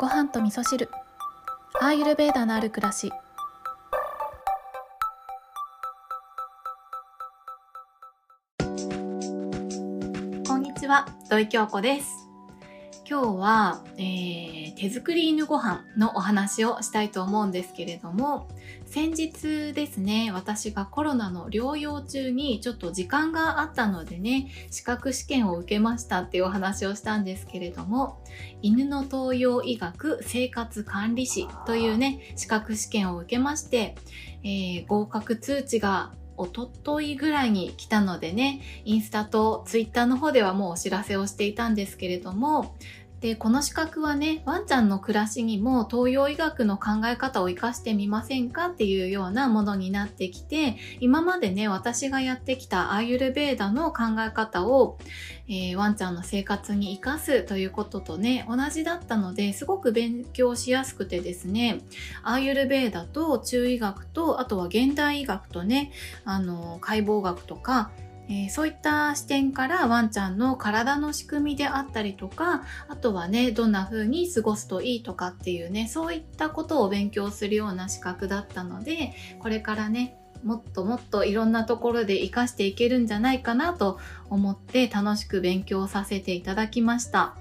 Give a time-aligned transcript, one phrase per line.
[0.00, 0.88] ご飯と味噌汁。
[1.78, 3.12] アーユルベーダのある暮らし。
[10.48, 12.19] こんにちは土井京子です。
[13.10, 18.46] 今日は、えー、手作り犬ご飯のお話をしたいと思うんですけれども
[18.86, 28.22] 先日ですね私がコロナの療養中にちょっと時間があったのでね資格試験を受けましたっていうお話をしたんですけれども
[28.62, 33.96] 犬の東洋医学生活管理士というね資格試験を受けまして、
[34.44, 42.74] えー、合格通知がおとといぐらいに来たのでね、インスタとツイッターの方ではもうお知らせをしていたんですけれども、
[43.20, 54.96] で、この資格はね、ワンちゃんの暮らしにも東洋医学の考え方を活かしてみませんかっていうようなものになってきて、今までね、私がやってきたアーユルベーダの考え方を、
[55.48, 61.80] えー、ワンちゃんの生活に活かすということとね、同じだったので、すごく勉強しやすくてですね、
[62.22, 65.92] アーユルベーダと中医学と、あとは現代医学とね、
[66.24, 67.90] あの、解剖学とか、
[68.28, 83.98] えー、そういった視点からワンちゃんの体の仕組みであったりとかあとはねどんな風に過ごすといいとかっていうねそういったことを勉強するような資格だったのでこれからねもっともっといろんなところで活かしていけるんじゃないかなと
[84.30, 87.36] 思って楽しく勉強させていただきました。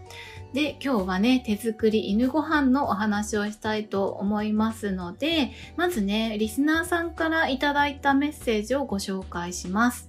[0.53, 10.08] で、今日はね、手作り犬ご飯のお話をしたいと思いますので、まずね、リスナーさんからいただいたメッセージをご紹介します。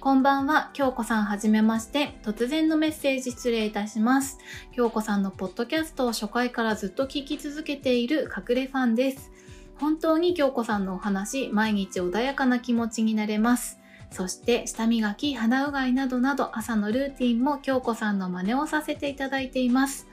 [0.00, 2.18] こんばんは、京子さんはじめまして。
[2.22, 4.38] 突然のメッセージ失礼いたします。
[4.72, 9.30] 京子さんのポッドキャストを初回からずっと聞き続けている隠れファンです。
[9.78, 13.78] 本当に京子さんのお話、毎日穏やかな気持ちになれます。
[14.10, 20.08] そして舌磨き、鼻うがいなどなど朝のルーティンも京子さんの真似をさせていただいています。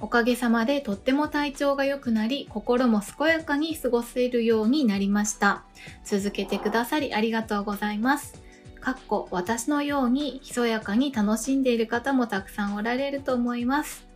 [0.00, 5.62] おかげさまでとっても体調が良くなり、心も健やかに過ごせるようになりました。
[6.02, 8.47] 続けてくださりありがとうございます。
[8.80, 14.06] かっこ私のようにひそやかに楽しんでいる方もたくさんおられると思います。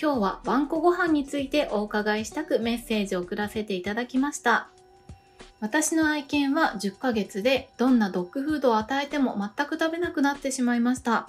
[0.00, 4.68] 今日は晩ご飯についてお伺いしたくメッセージを送らせていただきました。
[5.60, 11.28] 私の愛犬は10ヶ月でどんなドッグフードを与えても全く食べなくなってしまいました。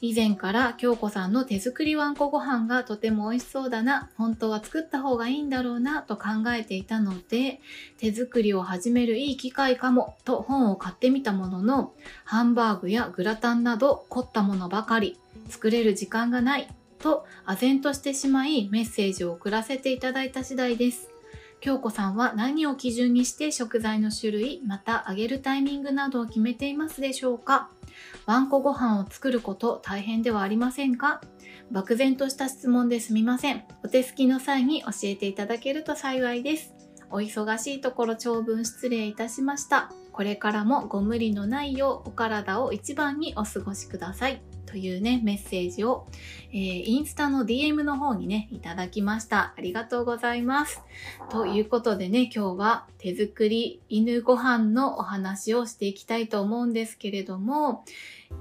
[0.00, 7.60] 以前から京子さんの手作りわんこご飯がとても美味しそうだな、本当は作った方がいいんだろうなと考えていたので、
[7.98, 11.94] 手作りを始めるいい機会かもと本を買ってみたものの、
[12.24, 16.68] ハンバーグやグラタンなど凝ったものばかり、作れる時間がない
[17.00, 21.08] と唖然としてしまいメッセージを送らせていただいた次第です。
[21.60, 27.68] 京子さんは何を基準にして食材の種類、また揚げるタイミングなどを決めていますでしょうか？
[28.26, 31.20] ワンコご飯を作ること大変ではありませんか？
[31.70, 33.64] 漠然とした質問ですみません。
[33.84, 36.74] お手すきの際に教えていただけると幸いです。
[37.10, 39.90] お忙しいところ長文失礼いたしました。
[40.12, 44.42] これからもご無理のないようお体を一番にお過ごしください。
[44.68, 46.06] というね、メッセージを、
[46.52, 49.54] えー、インスタの DM の方にね、いただきました。
[49.56, 50.82] ありがとうございます。
[51.30, 57.82] ということでね、今日は手作り犬ご飯のお話をしていきたいと思うんですけれども、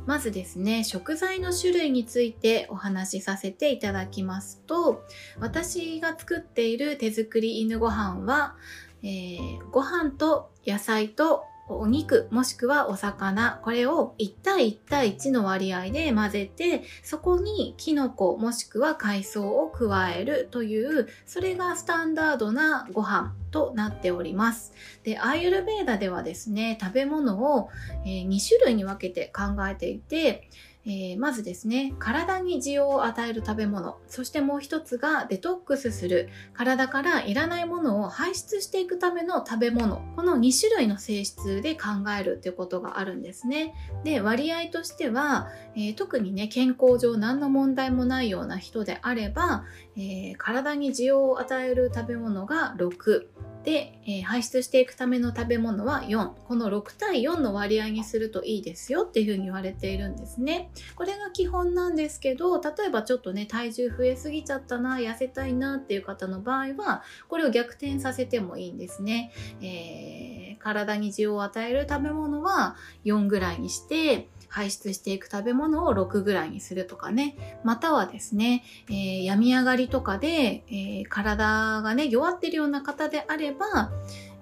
[0.06, 5.06] まずですね、食材の種類についてお話しさせていただきますと、
[5.40, 8.58] 私が作っている手作り犬ご飯は、
[9.02, 24.74] えー、ご飯と野菜とお肉もしくはお魚これを1対1対1の割合で混ぜてそこにキノコもしくは海藻を加えるというそれがスタンダードなご飯となっております。
[25.04, 27.70] でアーユルベーダではですね食べ物を、
[28.06, 30.50] 2種類に分けて考えていて
[30.88, 33.98] えー、まずですね体に需要を与える食べ物。
[34.08, 36.30] そしてもう一つがデトックスする。
[36.54, 40.02] 体からいらないものを排出していくための食べ物。
[40.16, 43.74] この2種類の性質で考えるっていうことがあるんですね。
[44.06, 49.66] で割合としては、えー、特にね健康上何の問題もないような人であれば、
[49.98, 53.28] えー、体に需要を与える食べ物が6
[53.68, 59.02] で、えー、排出していくための食べ物は4この6対4の割合にするといいですよ。
[59.02, 60.72] っていうふうに言われているんですね。
[60.96, 77.60] これが基本なんですけど例えばちょっとね体重増えすぎちゃったな痩せたいなっていう方の場合はこれを逆転させてもいいんですね、えー、体に需要を与える食べ物は4ぐらいにして排出していく食べ物を6ぐらいにするとかね。
[77.64, 83.92] またはですね、えー、病み上がりとかで、えー、体がね、弱ってるような方であれば、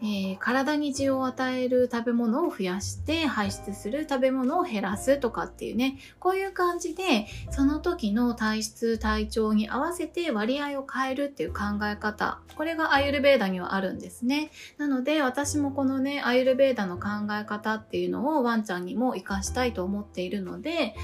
[0.01, 14.51] えー、体に需要を与える食べ物を増やして排出する食べ物を減らすとかっていうねこういう感じでその時の体質体調に合わせて割合を変えるっていう考え方これがアユルベーダにはあるんですね。
[14.77, 20.95] なので私もこのねアユルベーダの考え方っていうのをワンちゃんにも活かしたいと思っているので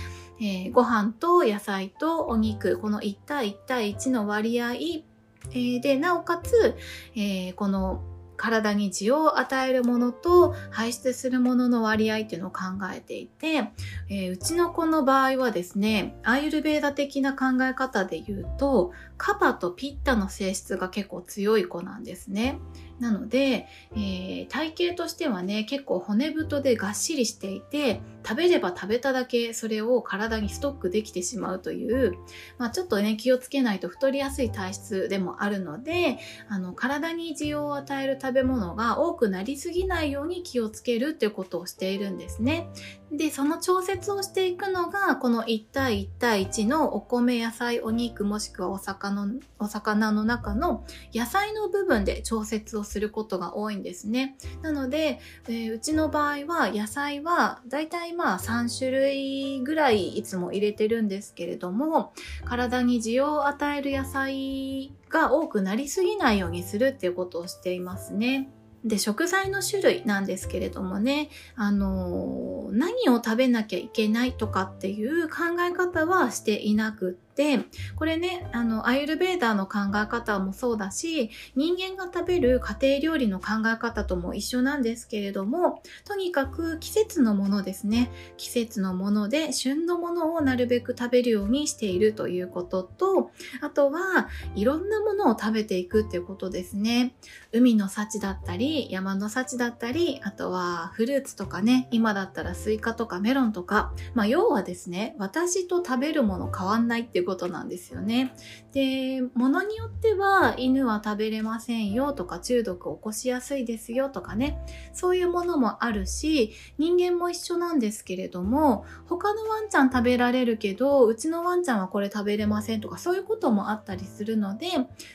[0.44, 6.76] えー、ご飯と野菜とお肉この1対1対1の割合、えー、でなおかつ、
[7.16, 8.02] えー、この
[8.38, 12.62] 体に血を与えるものと排出するものの割合っていうのを考
[12.94, 13.70] えていて、
[14.10, 22.60] えー、うちの子の場合はですねアイルベーダ的な考え方で言うとカパとピッタの性質が結構強い子なんですね。
[23.02, 32.14] なので、えー、体型としてはね結構骨太でがっしりしていて食べれば食べただけそれを体にストックできてしまうという、
[32.60, 42.70] まあ、ちょっとね気をつけないと太りやすい体質でもあるのであの体に需要を与える食べ物が多くなりすぎないように気をつけるっていうことをしているんですね。
[43.12, 49.28] でその調節をしていくのがこの1対1対1のお米野菜お肉もしくはお魚
[49.60, 54.36] お魚の中の野菜の部分で調節をすることが多いんですね。
[54.62, 62.14] なので、えー、うちの場合は野菜はだいたいまあ3種類ぐらいいつも入れてるんですけれども
[62.46, 68.50] 体に需要を与える野菜が多くなりすぎないようにするっていうことをしていますね。
[68.84, 77.60] で食材の種類なんですけれどもねあの何を食べなきゃいけないとかっていう考え方はしていなくってで
[77.96, 88.12] これねあのアイルベーダーの考え方もそうだし人間が食べる家庭料理の考え方とも一緒なんですけれどもとにかく季節のものですね。
[88.38, 93.32] 季節のもので旬のものをなるべく食べるようにしているということと
[93.62, 97.14] あとはいろんなものを食べていくっていうことですね。
[97.52, 108.34] 海の幸だったり山の幸だったりあとはフルーツとかね今だったらスイカとかメロンとかまあ要はですね私と食べるもの変わんないっていうことなんですよね。
[108.74, 114.60] で、ものによっては犬は食べれませんよとか中毒を起こしやすいですよとかね、
[114.94, 124.68] そういうものもあるし、人間も一緒なんですけれども、他のワンちゃん食べられるけど、うちのワンちゃんはこれ食べれませんとかそういうこともあったりするので、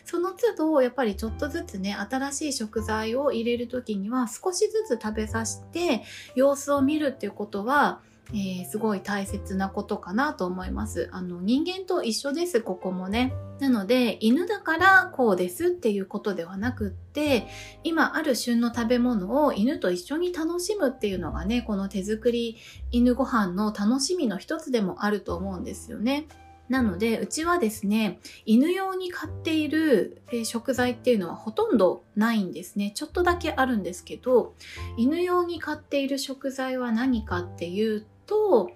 [0.04, 6.02] その都度やっぱりちょっとずつね、新しい食材を入れる時には少しずつ食べさせて
[6.34, 8.00] 様子を見るっていうことは
[8.32, 11.08] えー、すごい大切なことかなと思います。
[11.12, 13.32] あの人間と一緒です、ここもね。
[13.60, 17.46] なので、犬だからこうですっていうことではなくって、
[17.84, 22.56] 今ある旬の食べ物を犬と一緒に楽しむっていうのがね、この手作り
[22.90, 26.26] 犬ご飯の楽しみの一つでもあると思うんですよね。
[26.68, 32.90] なので、うちはですね、犬用に買っている食材っていうのはほとんどないんですね。
[32.94, 34.54] ちょっとだけあるんですけど、
[34.96, 38.70] 犬用に買っている食材は何かっていうと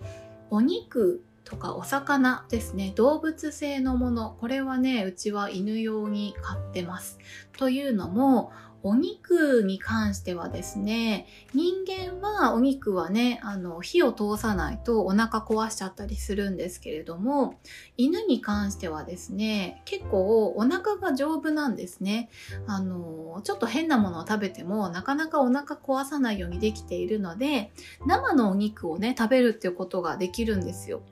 [0.50, 2.92] お肉とかお魚ですね。
[2.94, 4.36] 動物性のもの。
[4.40, 7.18] これはねうちは犬用に買ってます。
[7.58, 8.52] というのも
[8.82, 17.58] お肉に関してはですね人間はお肉はねあの火を通さないとお腹壊しちゃったりするんですけれども
[17.96, 22.30] 犬に関してはですね結構お腹が丈夫なんですね。
[22.66, 27.72] あのちょっと変なものを食べてもなかなかお腹壊さないようにできているので
[28.06, 31.02] 生のお肉をね食べるっていうことができるんですよ。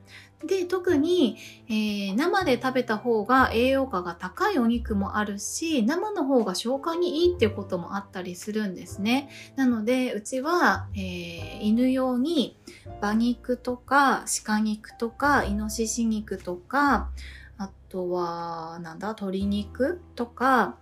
[0.44, 1.36] で特に、
[1.68, 9.28] えー、生で食べた方が栄養価が高いお肉もあるし生の方が消化にいいっていうこともあったりするんですね。
[9.56, 12.56] なのでうちは、えー、犬用に
[13.00, 17.10] 馬肉とか鹿肉とかイノシシ肉とか
[17.56, 20.76] あとはなんだ鶏肉とか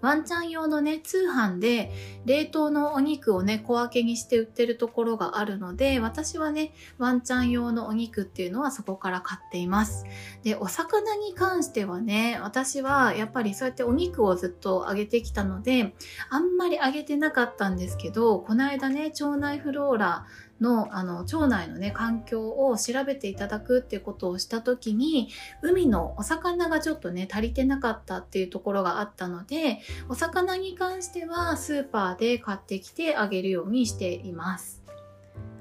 [0.00, 1.90] ワンちゃん用のね、通販で
[2.24, 10.04] 冷凍のお肉をね、小分けにして売ってるところがあるので、私はね、ワンちゃん用のお肉っていうのはそこから買っています。
[10.42, 15.94] で、お魚に関してはね、私はやっぱりそうやってお肉をずっと揚げてきたので、
[16.30, 20.26] あんまり揚げてなかったんですけど、この間ね、腸内フローラ
[20.60, 25.28] のあの腸内のね環境を調べていただくっていうことをした時に
[25.62, 34.82] 海のお魚がちょっとね足りてなかったっていうところがあったのでお魚に関してはスーパーで買ってきてあげるようにしています。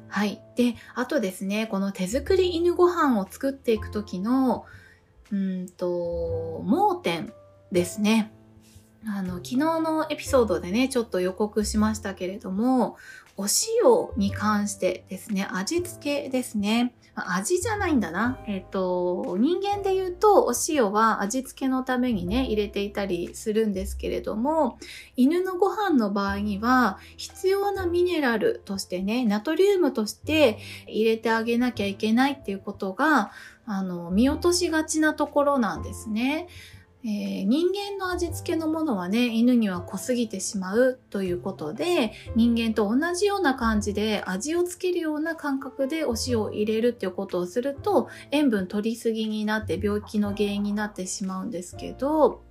[0.08, 0.42] はい。
[0.56, 4.66] で、あとですね、この手作り犬ご飯を作っていく時の、
[5.30, 7.34] うんと、盲点
[7.74, 8.32] ですね。
[9.08, 12.98] あの、昨日のエピソードでね、ちょっと予告しましたけれども、
[13.38, 16.94] お塩に関してですね、味付けですね。
[17.16, 18.40] 味じゃないんだな。
[18.46, 24.80] えっ、と、人間で言うとお塩は味付けのためにね、入れていたりするんですけれども、
[25.16, 30.58] 犬のご飯の場合には必要なミネラルとしてね、ナトリウムとして
[30.88, 33.32] 入れてあげなきゃいけないっていうことが、
[33.66, 36.48] あの、見落としがちなところなんですね。
[37.06, 52.42] えー、人間の味付けのものはね、犬には濃すぎてしまうということで、人間と同じような感じで味をつけるような感覚でお塩を入れるっていうことをすると、塩分取りすぎになって病気の原因になってしまうんですけど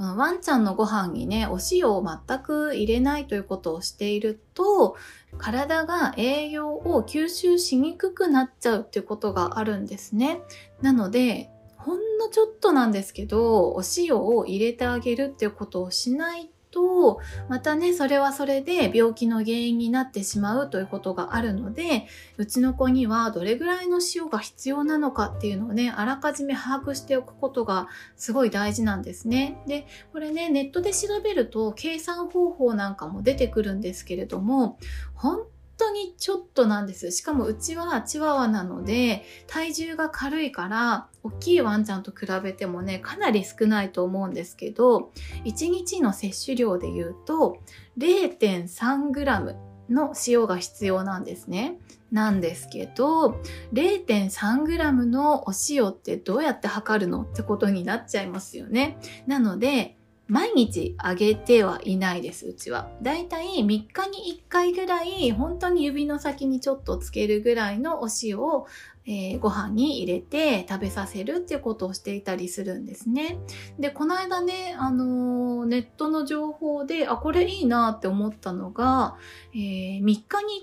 [0.00, 4.96] この、ワンちゃんのご飯にね、お塩を全く入れないということをしていると、
[5.36, 10.40] 体が栄養を吸収しにくくなっちゃうっていうことがあるんですね。
[10.80, 11.50] なので、
[11.84, 22.06] ほんのちょっとなんですけど、お塩を入れてあげるっていうことをしないと、またね、それはそれで病気の原因になってしまうということがあるので、
[22.36, 29.58] うちの子にはどれぐらいの塩が必要なのかっていうのをね、あらかじめ把握しておくことがすごい大事なんですね。
[29.66, 34.78] で、これね、ネットで調べると計算方法なんかも出てくるんですけれども、
[35.14, 35.40] 本
[35.76, 37.10] 当にちょっとなんです。
[37.10, 45.12] しかもうちはチワワなので、体重が軽いから、大きいワンちゃんと比べてもね、かなり少ないと思うんですけど、
[45.44, 47.58] 1日の摂取量で言うと、
[47.98, 49.54] 0.3g
[49.90, 51.78] の塩が必要なんですね。
[52.10, 53.40] なんですけど、
[53.72, 58.98] 0.3g のお塩ってどうやって測るのってことになっちゃいますよね。
[59.26, 59.96] なので、
[60.30, 62.88] 毎日あげてはいないです、うちは。
[63.02, 68.68] だいたい3日に1回ぐらい、本当に指の先にちょっとつけるぐらいのお塩を
[69.06, 73.38] えー、ご飯に入れて食べさせるっていうことをしていたりするんですね。
[73.78, 79.16] で、この間ね、あのー、ネットの情報で、あ、これいいなって思ったのが、
[79.54, 80.22] えー、3日に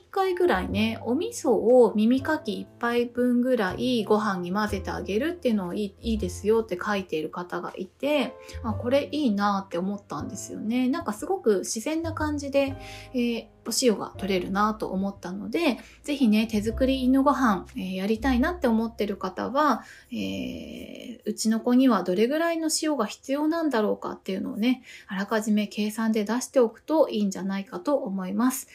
[0.09, 10.87] 1回ぐらいね、お味噌を耳かき1杯分ぐらいご飯に混ぜてあげるっていうのをいいいいですよって書いている方がいて、あ、これいいなって思ったんですよね。
[10.87, 12.75] なんかすごく自然な感じで、
[13.13, 28.67] えー、お塩が取れるなと思ったので、ぜひね、手作り犬ご飯、えー、やりたいなって思ってる方は、えー、うちの子にはどれぐらいの塩が必要なんだろうかっていうのをね、あらかじめ計算で出しておくといいんじゃないかと思います。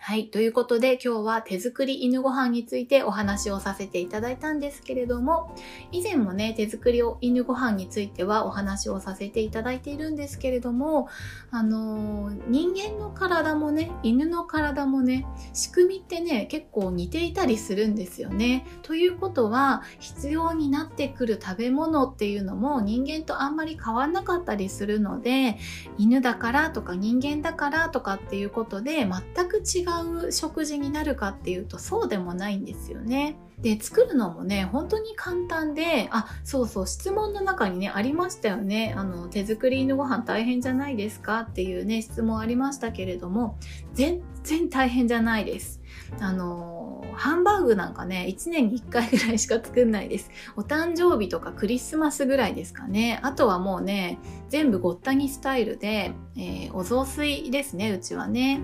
[0.00, 0.28] はい。
[0.28, 5.54] ということで今日は手作り犬ご飯についてお話をさせていただいたんですけれども、
[5.90, 11.08] 以前もね、手作り犬ご飯についてはお話をさせていただいているんですけれども、
[11.50, 18.66] あのー、人間の体もね、犬の体もね、仕組みってね、結構似ていたりするんですよね。
[18.82, 25.58] ということは、必要になってくる食べ物っていうのも人間とあんまり変わんなかったりするので、
[25.98, 33.36] 犬だからとか人間だからとかっていうことで全く違うう食事になるかっていうとそうでもないんですよね。
[33.62, 38.94] で、作るのもね、本当に簡単で、あ、そうそう、質問の中にね、ありましたよね。
[38.96, 41.40] あの、手作りのご飯大変じゃないですか？
[41.40, 43.58] っていうね、質問ありましたけれども、
[43.94, 45.80] 全然大変じゃないです。
[46.20, 50.30] あのハンバーグなんかね、1年に1回ぐらいしか作んないです。
[50.56, 53.18] お誕生日とかクリスマスぐらいですかね。
[53.22, 58.60] あとはもうね、全部ごったにスタイルで、えー、お雑炊ですね、うちはね。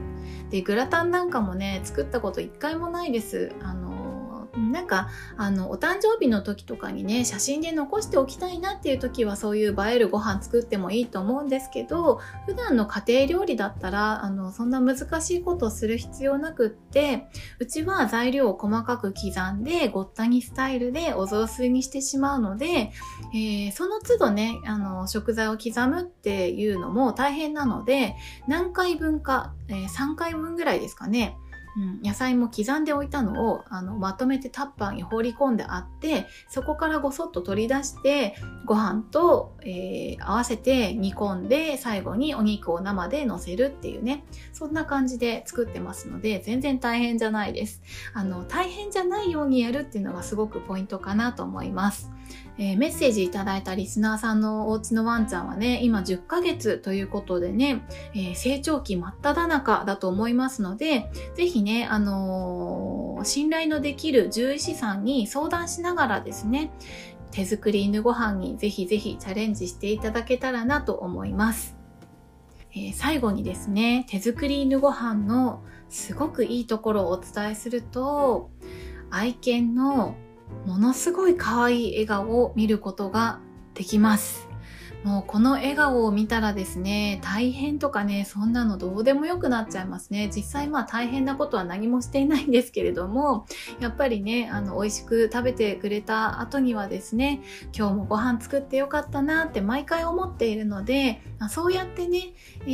[0.51, 3.53] で、グラタンなんかもね、作ったこと1回もないです。
[3.61, 3.94] あの
[4.57, 17.27] なんかあのお誕生日の時とかにね写真で残しておきたいなっていう時はそういう映えるご飯作ってもいいと思うんですけど普段の家庭料理だったらあのそんな難しいことをする必要なくって
[17.59, 22.93] うちは材料を細かく刻んでごったにスタイルでお雑炊にしてしまうので、
[23.35, 31.37] えー、その都度ねあの食材を刻むっていうのも大変なので何回分か、えー、3回分ぐらいですかね
[31.77, 44.25] うん、野菜も刻んでおいたのをあのまとめてタッパーに放り込んであってそこからごそっと取り出してご飯と、えー、合わせて煮込んで最後にお肉を生で乗せるっていうね。
[44.53, 47.83] そんな感じで作ってますので全然大変じゃないです。
[48.13, 52.11] あの大変じゃないようにやるっていうのがすごくポイントかなと思います。
[52.57, 66.71] えー、メッセージいただいたリスナーさんのお家のワンちゃんはね、今10ヶ月ということでね、えー、成長期真っ只中だと思いますので、ぜひね、あのー、信頼のできる獣医師さんに相談しながらですね、
[67.31, 71.77] 手作り犬ご飯にぜひぜひチャレンジしていただけたらなと思います。
[72.77, 78.51] え、最後にですね、手作り犬ご飯のすごくいいところをお伝えすると、
[79.11, 80.17] 愛犬の
[80.67, 83.41] ものすごい可愛い笑顔を見ることが
[83.75, 84.54] できます。
[85.05, 90.31] もうこの笑顔を見たらですね、大変とかね、そんなのどうでもよくなっちゃいますね。
[90.35, 93.45] 実際まあ大変なことは何もしていないんですけれども、
[93.81, 97.43] やっぱりね、あの、美味しく食べてくれた後にはですね、
[97.77, 101.21] 今日もご飯作ってよかったなって毎回思っているので、
[101.51, 102.33] そうやってね、
[102.63, 102.67] え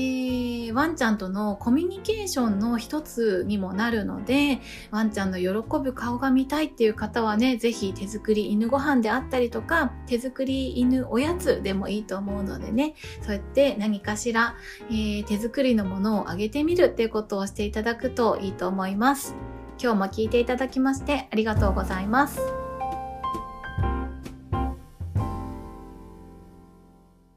[0.71, 4.61] ー、ワンちゃんとのコミュニケーションの一つにもなるので、
[4.93, 5.49] ワンちゃんの喜
[5.83, 14.55] ぶ顔が見たいっていう方はね、ぜひ手作り犬ご飯であったりとか、手作り犬おやつでもいいと思うのでね、そうやって何かしら、
[14.89, 19.35] えー、手作りのものをあげてみるっていうことをしていただくといいと思います。
[19.83, 22.60] 今日も聞いていただきましてありがとうございます。